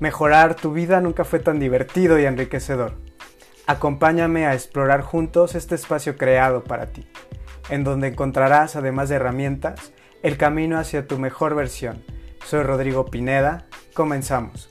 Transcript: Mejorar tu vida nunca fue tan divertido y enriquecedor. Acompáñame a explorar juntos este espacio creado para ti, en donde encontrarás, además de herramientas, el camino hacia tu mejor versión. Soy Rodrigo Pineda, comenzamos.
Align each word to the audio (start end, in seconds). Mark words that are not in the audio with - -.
Mejorar 0.00 0.54
tu 0.54 0.72
vida 0.72 1.00
nunca 1.00 1.24
fue 1.24 1.40
tan 1.40 1.58
divertido 1.58 2.18
y 2.20 2.24
enriquecedor. 2.24 2.94
Acompáñame 3.66 4.46
a 4.46 4.54
explorar 4.54 5.02
juntos 5.02 5.56
este 5.56 5.74
espacio 5.74 6.16
creado 6.16 6.62
para 6.62 6.86
ti, 6.86 7.06
en 7.68 7.82
donde 7.82 8.08
encontrarás, 8.08 8.76
además 8.76 9.08
de 9.08 9.16
herramientas, 9.16 9.92
el 10.22 10.36
camino 10.36 10.78
hacia 10.78 11.06
tu 11.06 11.18
mejor 11.18 11.54
versión. 11.54 12.04
Soy 12.46 12.62
Rodrigo 12.62 13.06
Pineda, 13.06 13.66
comenzamos. 13.92 14.68